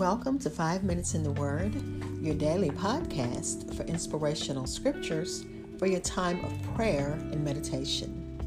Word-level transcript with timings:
Welcome 0.00 0.38
to 0.38 0.48
Five 0.48 0.82
Minutes 0.82 1.12
in 1.12 1.22
the 1.22 1.32
Word, 1.32 1.74
your 2.22 2.34
daily 2.34 2.70
podcast 2.70 3.76
for 3.76 3.82
inspirational 3.82 4.66
scriptures 4.66 5.44
for 5.78 5.84
your 5.84 6.00
time 6.00 6.42
of 6.42 6.74
prayer 6.74 7.18
and 7.32 7.44
meditation. 7.44 8.38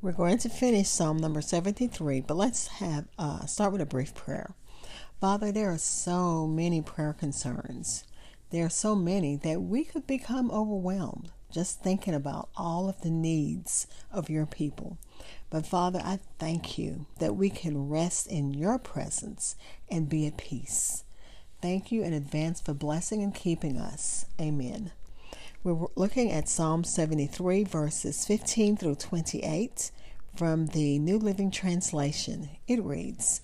We're 0.00 0.12
going 0.12 0.38
to 0.38 0.48
finish 0.48 0.86
Psalm 0.86 1.16
number 1.16 1.42
73, 1.42 2.20
but 2.20 2.36
let's 2.36 2.68
have 2.68 3.08
uh, 3.18 3.44
start 3.46 3.72
with 3.72 3.80
a 3.80 3.86
brief 3.86 4.14
prayer. 4.14 4.54
Father, 5.20 5.50
there 5.50 5.72
are 5.72 5.78
so 5.78 6.46
many 6.46 6.82
prayer 6.82 7.14
concerns. 7.14 8.04
There 8.50 8.64
are 8.64 8.70
so 8.70 8.94
many 8.94 9.34
that 9.38 9.60
we 9.60 9.82
could 9.82 10.06
become 10.06 10.52
overwhelmed 10.52 11.32
just 11.56 11.82
thinking 11.82 12.12
about 12.12 12.50
all 12.54 12.86
of 12.86 13.00
the 13.00 13.10
needs 13.10 13.86
of 14.12 14.28
your 14.28 14.44
people. 14.44 14.98
But 15.48 15.64
Father, 15.64 16.02
I 16.04 16.18
thank 16.38 16.76
you 16.76 17.06
that 17.18 17.34
we 17.34 17.48
can 17.48 17.88
rest 17.88 18.26
in 18.26 18.52
your 18.52 18.78
presence 18.78 19.56
and 19.90 20.06
be 20.06 20.26
at 20.26 20.36
peace. 20.36 21.04
Thank 21.62 21.90
you 21.90 22.02
in 22.02 22.12
advance 22.12 22.60
for 22.60 22.74
blessing 22.74 23.22
and 23.22 23.34
keeping 23.34 23.78
us. 23.78 24.26
Amen. 24.38 24.92
We're 25.64 25.86
looking 25.96 26.30
at 26.30 26.50
Psalm 26.50 26.84
73, 26.84 27.64
verses 27.64 28.26
15 28.26 28.76
through 28.76 28.96
28 28.96 29.90
from 30.36 30.66
the 30.66 30.98
New 30.98 31.18
Living 31.18 31.50
Translation. 31.50 32.50
It 32.68 32.84
reads 32.84 33.40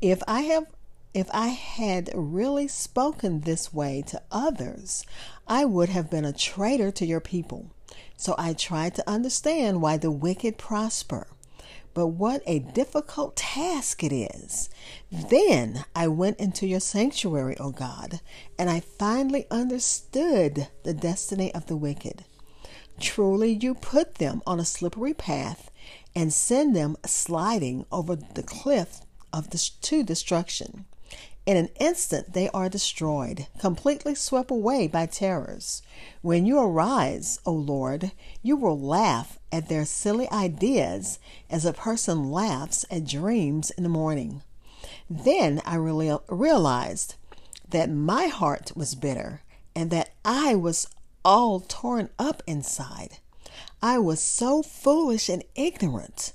If 0.00 0.22
I 0.26 0.40
have 0.40 0.68
if 1.14 1.28
I 1.34 1.48
had 1.48 2.10
really 2.14 2.68
spoken 2.68 3.40
this 3.40 3.72
way 3.72 4.02
to 4.06 4.22
others, 4.30 5.04
I 5.52 5.66
would 5.66 5.90
have 5.90 6.08
been 6.08 6.24
a 6.24 6.32
traitor 6.32 6.90
to 6.92 7.04
your 7.04 7.20
people. 7.20 7.66
So 8.16 8.34
I 8.38 8.54
tried 8.54 8.94
to 8.94 9.10
understand 9.10 9.82
why 9.82 9.98
the 9.98 10.10
wicked 10.10 10.56
prosper. 10.56 11.26
But 11.92 12.06
what 12.06 12.42
a 12.46 12.60
difficult 12.60 13.36
task 13.36 14.02
it 14.02 14.14
is. 14.14 14.70
Then 15.10 15.84
I 15.94 16.08
went 16.08 16.40
into 16.40 16.66
your 16.66 16.80
sanctuary, 16.80 17.54
O 17.58 17.70
God, 17.70 18.22
and 18.58 18.70
I 18.70 18.80
finally 18.80 19.46
understood 19.50 20.68
the 20.84 20.94
destiny 20.94 21.54
of 21.54 21.66
the 21.66 21.76
wicked. 21.76 22.24
Truly, 22.98 23.52
you 23.52 23.74
put 23.74 24.14
them 24.14 24.40
on 24.46 24.58
a 24.58 24.64
slippery 24.64 25.12
path 25.12 25.70
and 26.16 26.32
send 26.32 26.74
them 26.74 26.96
sliding 27.04 27.84
over 27.92 28.16
the 28.16 28.42
cliff 28.42 29.02
of 29.34 29.50
to 29.50 30.02
destruction. 30.02 30.86
In 31.44 31.56
an 31.56 31.70
instant, 31.80 32.34
they 32.34 32.48
are 32.50 32.68
destroyed, 32.68 33.48
completely 33.58 34.14
swept 34.14 34.52
away 34.52 34.86
by 34.86 35.06
terrors. 35.06 35.82
When 36.20 36.46
you 36.46 36.60
arise, 36.60 37.40
O 37.44 37.52
Lord, 37.52 38.12
you 38.44 38.54
will 38.54 38.78
laugh 38.78 39.40
at 39.50 39.68
their 39.68 39.84
silly 39.84 40.30
ideas 40.30 41.18
as 41.50 41.64
a 41.64 41.72
person 41.72 42.30
laughs 42.30 42.84
at 42.92 43.06
dreams 43.06 43.72
in 43.72 43.82
the 43.82 43.88
morning. 43.88 44.42
Then 45.10 45.60
I 45.66 45.74
realized 45.74 47.16
that 47.68 47.90
my 47.90 48.28
heart 48.28 48.72
was 48.76 48.94
bitter 48.94 49.42
and 49.74 49.90
that 49.90 50.10
I 50.24 50.54
was 50.54 50.86
all 51.24 51.58
torn 51.58 52.10
up 52.20 52.44
inside. 52.46 53.18
I 53.82 53.98
was 53.98 54.20
so 54.20 54.62
foolish 54.62 55.28
and 55.28 55.42
ignorant. 55.56 56.34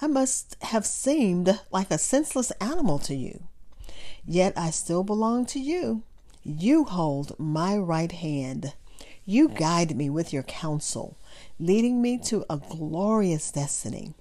I 0.00 0.08
must 0.08 0.56
have 0.62 0.84
seemed 0.84 1.60
like 1.70 1.92
a 1.92 1.98
senseless 1.98 2.50
animal 2.60 2.98
to 3.00 3.14
you. 3.14 3.44
Yet 4.30 4.52
I 4.58 4.68
still 4.68 5.04
belong 5.04 5.46
to 5.46 5.58
you. 5.58 6.02
You 6.44 6.84
hold 6.84 7.34
my 7.38 7.78
right 7.78 8.12
hand. 8.12 8.74
You 9.24 9.48
guide 9.48 9.96
me 9.96 10.10
with 10.10 10.34
your 10.34 10.42
counsel, 10.42 11.16
leading 11.58 12.02
me 12.02 12.18
to 12.24 12.44
a 12.50 12.58
glorious 12.58 13.50
destiny. 13.50 14.12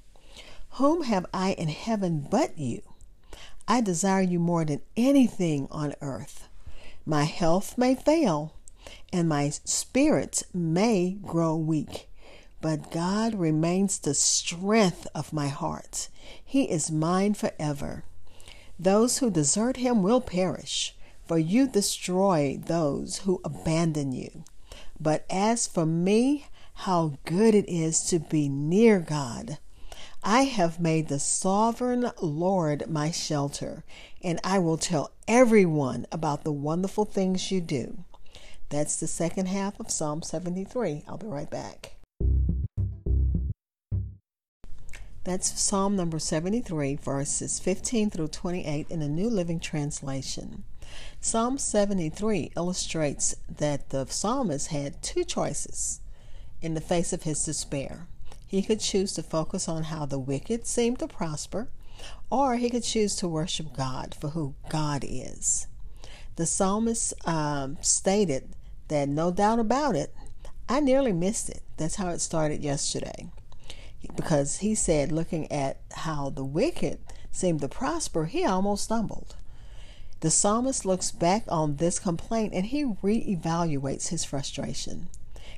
Whom 0.72 1.04
have 1.04 1.26
I 1.34 1.52
in 1.52 1.68
heaven 1.68 2.26
but 2.32 2.58
you? 2.58 2.84
I 3.68 3.82
desire 3.82 4.22
you 4.22 4.40
more 4.40 4.64
than 4.64 4.80
anything 4.96 5.68
on 5.72 5.94
earth. 6.00 6.48
My 7.06 7.26
health 7.26 7.78
may 7.78 7.94
fail, 7.94 8.54
and 9.12 9.28
my 9.28 9.50
spirits 9.50 10.46
may 10.54 11.18
grow 11.22 11.58
weak, 11.58 12.08
but 12.62 12.92
God 12.92 13.36
remains 13.36 14.00
the 14.00 14.14
strength 14.14 15.06
of 15.14 15.34
my 15.34 15.50
heart. 15.50 16.08
He 16.44 16.64
is 16.72 16.90
mine 16.90 17.34
forever. 17.34 18.06
Those 18.80 19.18
who 19.18 19.32
desert 19.32 19.78
him 19.78 20.04
will 20.04 20.22
perish, 20.22 20.96
for 21.26 21.40
you 21.40 21.68
destroy 21.68 22.60
those 22.64 23.20
who 23.20 23.42
abandon 23.44 24.12
you. 24.12 24.44
But 25.00 25.26
as 25.30 25.68
for 25.68 25.86
me, 25.86 26.48
how 26.74 27.14
good 27.26 27.56
it 27.56 27.68
is 27.68 28.04
to 28.06 28.20
be 28.20 28.48
near 28.48 29.00
God. 29.00 29.58
I 30.24 30.44
have 30.44 30.80
made 30.80 31.08
the 31.08 31.20
sovereign 31.20 32.12
Lord 32.22 32.90
my 32.90 33.12
shelter, 33.12 33.84
and 34.22 34.40
I 34.44 34.60
will 34.60 34.78
tell 34.78 35.12
everyone 35.28 36.06
about 36.12 36.44
the 36.44 36.52
wonderful 36.52 37.06
things 37.06 37.52
you 37.52 37.62
do. 37.62 38.04
That's 38.70 38.98
the 38.98 39.08
second 39.08 39.48
half 39.48 39.80
of 39.80 39.90
Psalm 39.90 40.22
73. 40.22 41.04
I'll 41.08 41.18
be 41.18 41.28
right 41.28 41.50
back. 41.50 41.97
That's 45.28 45.60
Psalm 45.60 45.98
number 45.98 46.20
73, 46.20 46.96
verses 46.96 47.60
15 47.60 48.12
through 48.12 48.30
28 48.30 48.88
in 48.90 49.02
the 49.02 49.10
New 49.10 49.30
Living 49.30 49.60
Translation. 49.60 50.64
Psalm 51.20 51.58
73 51.58 52.54
illustrates 52.56 53.36
that 53.50 53.90
the 53.90 54.06
psalmist 54.06 54.68
had 54.68 55.04
two 55.04 55.26
choices 55.26 56.00
in 56.62 56.76
the 56.76 56.80
face 56.80 57.12
of 57.12 57.24
his 57.24 57.44
despair. 57.44 58.08
He 58.48 58.62
could 58.62 58.80
choose 58.80 59.12
to 59.16 59.22
focus 59.22 59.68
on 59.68 59.84
how 59.84 60.06
the 60.06 60.18
wicked 60.18 60.66
seem 60.66 60.96
to 60.96 61.10
prosper, 61.10 61.68
or 62.30 62.56
he 62.56 62.70
could 62.70 62.84
choose 62.84 63.14
to 63.18 63.28
worship 63.28 63.76
God 63.76 64.16
for 64.16 64.30
who 64.30 64.56
God 64.70 65.04
is. 65.06 65.68
The 66.38 66.46
psalmist 66.46 67.14
um, 67.28 67.78
stated 67.82 68.56
that 68.88 69.10
no 69.10 69.32
doubt 69.32 69.60
about 69.60 69.98
it, 69.98 70.16
I 70.70 70.80
nearly 70.80 71.12
missed 71.12 71.50
it. 71.50 71.64
That's 71.76 71.96
how 71.96 72.12
it 72.12 72.22
started 72.22 72.64
yesterday 72.64 73.28
because 74.16 74.58
he 74.58 74.76
said, 74.76 75.12
looking 75.12 75.52
at 75.52 75.78
how 75.94 76.30
the 76.30 76.44
wicked 76.44 77.00
seemed 77.32 77.62
to 77.62 77.68
prosper, 77.68 78.26
he 78.26 78.46
almost 78.46 78.86
stumbled. 78.86 79.36
The 80.20 80.32
psalmist 80.32 80.86
looks 80.86 81.12
back 81.12 81.44
on 81.48 81.76
this 81.76 82.00
complaint 82.00 82.54
and 82.54 82.66
he 82.66 82.84
reevaluates 82.84 84.08
his 84.08 84.26
frustration. 84.26 85.10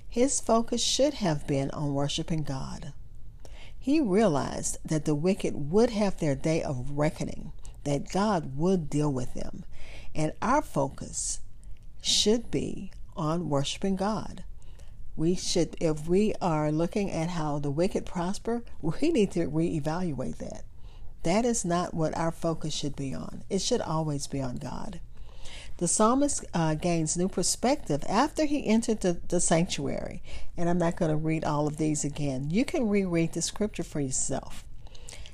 His 0.08 0.40
focus 0.40 0.84
should 0.84 1.16
have 1.16 1.48
been 1.48 1.72
on 1.72 1.94
worshiping 1.94 2.44
God. 2.44 2.94
He 3.78 4.02
realized 4.02 4.78
that 4.84 5.06
the 5.06 5.16
wicked 5.16 5.72
would 5.72 5.92
have 5.92 6.18
their 6.20 6.36
day 6.36 6.62
of 6.62 6.98
reckoning, 6.98 7.54
that 7.86 8.12
God 8.12 8.58
would 8.58 8.90
deal 8.90 9.12
with 9.12 9.34
them, 9.34 9.64
and 10.14 10.34
our 10.42 10.62
focus 10.62 11.40
should 12.02 12.52
be 12.52 12.92
on 13.16 13.50
worshiping 13.50 13.96
God 13.96 14.44
we 15.20 15.36
should, 15.36 15.76
if 15.82 16.08
we 16.08 16.34
are 16.42 16.72
looking 16.72 17.12
at 17.12 17.32
how 17.32 17.60
the 17.60 17.70
wicked 17.70 18.06
prosper, 18.06 18.64
we 18.82 19.12
need 19.12 19.32
to 19.32 19.48
reevaluate 19.48 20.38
that. 20.38 20.64
That 21.24 21.44
is 21.44 21.66
not 21.66 21.94
what 21.94 22.18
our 22.18 22.32
focus 22.32 22.74
should 22.74 22.96
be 22.96 23.14
on. 23.14 23.44
It 23.50 23.62
should 23.62 23.82
always 23.82 24.28
be 24.28 24.42
on 24.42 24.56
God. 24.56 25.02
The 25.76 25.90
psalmist 25.90 26.46
uh, 26.54 26.76
gains 26.76 27.18
new 27.18 27.28
perspective 27.28 28.04
after 28.08 28.46
he 28.46 28.66
entered 28.66 29.02
the, 29.02 29.20
the 29.28 29.42
sanctuary. 29.42 30.24
And 30.56 30.70
I'm 30.70 30.78
not 30.78 30.96
going 30.96 31.12
to 31.12 31.18
read 31.18 31.44
all 31.44 31.68
of 31.68 31.76
these 31.76 32.06
again. 32.06 32.50
You 32.50 32.64
can 32.64 32.88
reread 32.88 33.34
the 33.34 33.42
scripture 33.42 33.84
for 33.84 34.00
yourself. 34.00 34.64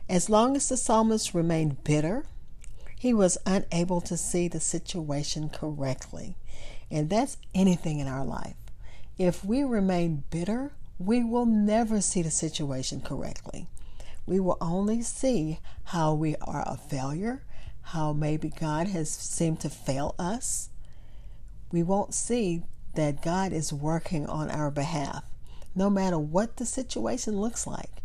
As 0.09 0.29
long 0.29 0.55
as 0.55 0.67
the 0.67 0.77
psalmist 0.77 1.35
remained 1.35 1.83
bitter, 1.83 2.25
he 2.97 3.13
was 3.13 3.37
unable 3.45 4.01
to 4.01 4.17
see 4.17 4.47
the 4.47 4.59
situation 4.59 5.49
correctly. 5.49 6.37
And 6.89 7.09
that's 7.09 7.37
anything 7.53 7.99
in 7.99 8.07
our 8.07 8.25
life. 8.25 8.55
If 9.17 9.45
we 9.45 9.63
remain 9.63 10.25
bitter, 10.29 10.73
we 10.99 11.23
will 11.23 11.45
never 11.45 12.01
see 12.01 12.21
the 12.21 12.31
situation 12.31 12.99
correctly. 12.99 13.67
We 14.25 14.41
will 14.41 14.57
only 14.59 15.03
see 15.03 15.59
how 15.85 16.13
we 16.13 16.35
are 16.41 16.63
a 16.67 16.75
failure, 16.75 17.43
how 17.81 18.11
maybe 18.11 18.49
God 18.49 18.87
has 18.87 19.09
seemed 19.09 19.61
to 19.61 19.69
fail 19.69 20.15
us. 20.19 20.69
We 21.71 21.81
won't 21.81 22.13
see 22.13 22.63
that 22.95 23.21
God 23.21 23.53
is 23.53 23.71
working 23.71 24.25
on 24.25 24.49
our 24.49 24.69
behalf. 24.69 25.23
No 25.73 25.89
matter 25.89 26.19
what 26.19 26.57
the 26.57 26.65
situation 26.65 27.39
looks 27.39 27.65
like, 27.65 28.03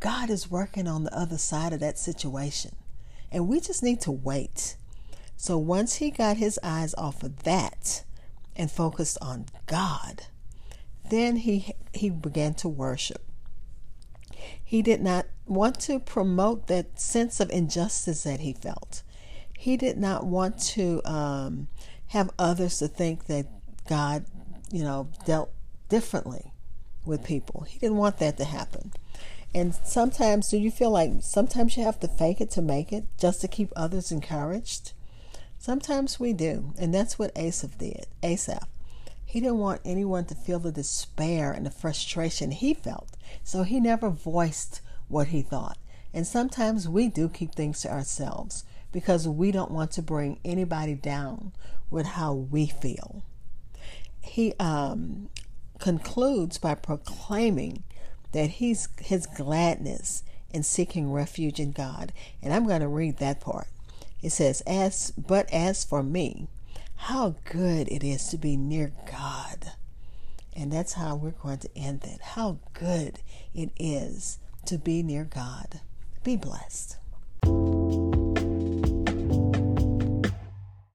God 0.00 0.30
is 0.30 0.50
working 0.50 0.88
on 0.88 1.04
the 1.04 1.18
other 1.18 1.38
side 1.38 1.74
of 1.74 1.80
that 1.80 1.98
situation. 1.98 2.76
And 3.30 3.46
we 3.46 3.60
just 3.60 3.82
need 3.82 4.00
to 4.02 4.12
wait. 4.12 4.76
So 5.36 5.58
once 5.58 5.96
he 5.96 6.10
got 6.10 6.38
his 6.38 6.58
eyes 6.62 6.94
off 6.94 7.22
of 7.22 7.42
that 7.42 8.04
and 8.54 8.70
focused 8.70 9.18
on 9.20 9.46
God, 9.66 10.22
then 11.10 11.36
he, 11.36 11.74
he 11.92 12.10
began 12.10 12.54
to 12.54 12.68
worship. 12.68 13.22
He 14.62 14.82
did 14.82 15.00
not 15.00 15.26
want 15.46 15.78
to 15.80 15.98
promote 15.98 16.66
that 16.66 17.00
sense 17.00 17.40
of 17.40 17.50
injustice 17.50 18.24
that 18.24 18.40
he 18.40 18.52
felt. 18.52 19.02
He 19.56 19.76
did 19.76 19.96
not 19.96 20.26
want 20.26 20.58
to 20.74 21.00
um, 21.04 21.68
have 22.08 22.30
others 22.38 22.78
to 22.78 22.88
think 22.88 23.26
that 23.26 23.46
God, 23.88 24.24
you 24.70 24.82
know, 24.82 25.08
dealt 25.24 25.52
differently 25.88 26.52
with 27.04 27.24
people. 27.24 27.64
He 27.68 27.78
didn't 27.78 27.96
want 27.96 28.18
that 28.18 28.36
to 28.38 28.44
happen. 28.44 28.92
And 29.54 29.74
sometimes, 29.74 30.48
do 30.48 30.58
you 30.58 30.70
feel 30.70 30.90
like 30.90 31.12
sometimes 31.20 31.76
you 31.76 31.84
have 31.84 32.00
to 32.00 32.08
fake 32.08 32.40
it 32.40 32.50
to 32.52 32.62
make 32.62 32.92
it 32.92 33.04
just 33.18 33.40
to 33.40 33.48
keep 33.48 33.72
others 33.74 34.12
encouraged? 34.12 34.92
Sometimes 35.58 36.20
we 36.20 36.32
do. 36.32 36.74
And 36.78 36.92
that's 36.92 37.18
what 37.18 37.36
Asaph 37.36 37.78
did. 37.78 38.06
Asaph. 38.22 38.68
He 39.36 39.40
didn't 39.40 39.58
want 39.58 39.82
anyone 39.84 40.24
to 40.28 40.34
feel 40.34 40.58
the 40.58 40.72
despair 40.72 41.52
and 41.52 41.66
the 41.66 41.70
frustration 41.70 42.52
he 42.52 42.72
felt. 42.72 43.18
So 43.44 43.64
he 43.64 43.80
never 43.80 44.08
voiced 44.08 44.80
what 45.08 45.26
he 45.26 45.42
thought. 45.42 45.76
And 46.14 46.26
sometimes 46.26 46.88
we 46.88 47.08
do 47.08 47.28
keep 47.28 47.54
things 47.54 47.82
to 47.82 47.92
ourselves 47.92 48.64
because 48.92 49.28
we 49.28 49.50
don't 49.52 49.70
want 49.70 49.90
to 49.90 50.00
bring 50.00 50.40
anybody 50.42 50.94
down 50.94 51.52
with 51.90 52.06
how 52.06 52.32
we 52.32 52.66
feel. 52.66 53.24
He 54.22 54.54
um, 54.58 55.28
concludes 55.80 56.56
by 56.56 56.74
proclaiming 56.74 57.82
that 58.32 58.52
he's 58.52 58.88
his 59.02 59.26
gladness 59.26 60.22
in 60.48 60.62
seeking 60.62 61.12
refuge 61.12 61.60
in 61.60 61.72
God. 61.72 62.14
And 62.42 62.54
I'm 62.54 62.66
going 62.66 62.80
to 62.80 62.88
read 62.88 63.18
that 63.18 63.40
part. 63.40 63.68
It 64.22 64.30
says, 64.30 64.62
"As 64.62 65.10
but 65.10 65.46
as 65.52 65.84
for 65.84 66.02
me, 66.02 66.48
how 66.96 67.36
good 67.44 67.88
it 67.88 68.02
is 68.02 68.28
to 68.28 68.38
be 68.38 68.56
near 68.56 68.92
God." 69.06 69.72
And 70.54 70.72
that's 70.72 70.94
how 70.94 71.16
we're 71.16 71.30
going 71.32 71.58
to 71.58 71.78
end 71.78 72.04
it. 72.04 72.20
How 72.20 72.58
good 72.72 73.20
it 73.54 73.70
is 73.78 74.38
to 74.64 74.78
be 74.78 75.02
near 75.02 75.24
God. 75.24 75.80
Be 76.24 76.36
blessed. 76.36 76.96